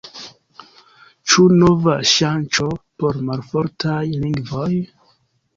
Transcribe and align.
Ĉu 1.33 1.43
nova 1.57 1.95
ŝanco 2.13 2.67
por 3.03 3.21
malfortaj 3.29 4.03
lingvoj? 4.25 4.73